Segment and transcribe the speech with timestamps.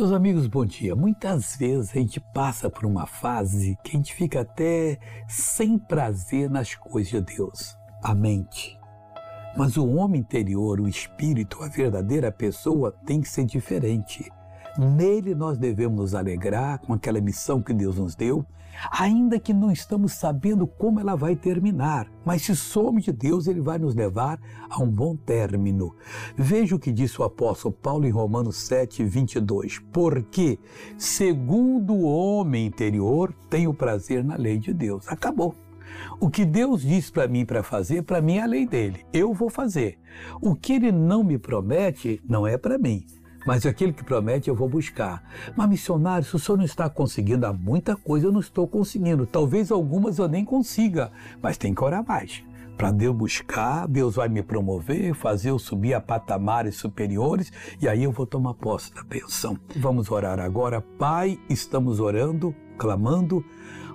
[0.00, 0.96] Meus amigos, bom dia.
[0.96, 6.48] Muitas vezes a gente passa por uma fase que a gente fica até sem prazer
[6.48, 8.80] nas coisas de Deus, a mente.
[9.54, 14.32] Mas o homem interior, o espírito, a verdadeira pessoa tem que ser diferente.
[14.78, 18.44] Nele nós devemos nos alegrar com aquela missão que Deus nos deu,
[18.90, 22.10] ainda que não estamos sabendo como ela vai terminar.
[22.24, 25.94] Mas se somos de Deus, ele vai nos levar a um bom término.
[26.36, 29.80] Veja o que disse o apóstolo Paulo em Romanos 7, 22.
[29.92, 30.58] Porque,
[30.96, 35.06] segundo o homem interior, tenho prazer na lei de Deus.
[35.08, 35.54] Acabou.
[36.20, 39.04] O que Deus diz para mim para fazer, para mim é a lei dele.
[39.12, 39.98] Eu vou fazer.
[40.40, 43.04] O que ele não me promete, não é para mim
[43.50, 45.24] mas aquele que promete eu vou buscar.
[45.56, 49.26] Mas, missionário, se o senhor não está conseguindo, há muita coisa eu não estou conseguindo.
[49.26, 51.10] Talvez algumas eu nem consiga,
[51.42, 52.44] mas tem que orar mais.
[52.76, 58.04] Para Deus buscar, Deus vai me promover, fazer eu subir a patamares superiores e aí
[58.04, 59.58] eu vou tomar posse da bênção.
[59.74, 60.80] Vamos orar agora.
[60.80, 63.44] Pai, estamos orando, clamando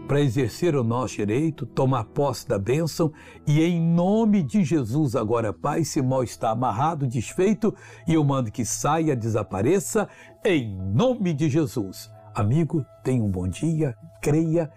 [0.07, 3.11] para exercer o nosso direito, tomar posse da bênção
[3.47, 7.73] e em nome de Jesus agora, Pai, esse mal está amarrado, desfeito
[8.07, 10.07] e eu mando que saia, desapareça
[10.43, 12.11] em nome de Jesus.
[12.33, 14.71] Amigo, tenha um bom dia, creia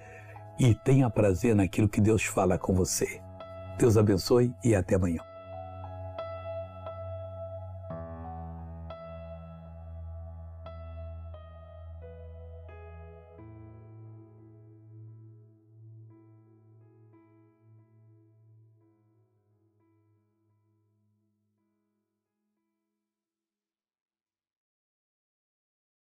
[0.58, 3.20] e tenha prazer naquilo que Deus fala com você.
[3.78, 5.20] Deus abençoe e até amanhã.